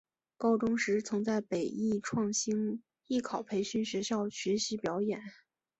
[0.35, 5.21] 高中时曾在北艺创星艺考培训学校学习表演。